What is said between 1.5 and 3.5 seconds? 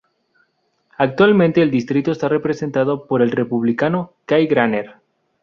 el distrito está representado por el